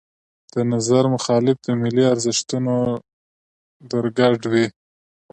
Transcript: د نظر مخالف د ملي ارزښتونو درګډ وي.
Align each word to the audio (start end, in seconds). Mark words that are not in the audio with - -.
د 0.53 0.55
نظر 0.73 1.03
مخالف 1.15 1.57
د 1.67 1.69
ملي 1.81 2.05
ارزښتونو 2.13 2.75
درګډ 3.91 4.39
وي. 4.51 4.65